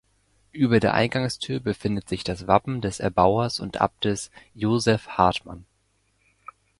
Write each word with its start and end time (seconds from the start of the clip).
Über 0.51 0.79
der 0.79 0.95
Eingangstür 0.95 1.59
befindet 1.59 2.09
sich 2.09 2.23
das 2.23 2.47
Wappen 2.47 2.81
des 2.81 2.99
Erbauers 2.99 3.59
und 3.59 3.79
Abtes 3.81 4.31
Joseph 4.55 5.07
Hartmann. 5.09 5.63